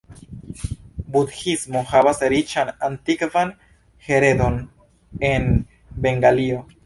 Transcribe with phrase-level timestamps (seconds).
[1.15, 3.53] Budhismo havas riĉan antikvan
[4.07, 4.57] heredon
[5.33, 5.47] en
[6.07, 6.65] Bengalio.